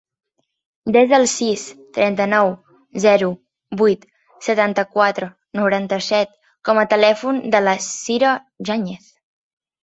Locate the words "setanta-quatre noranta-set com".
4.47-6.83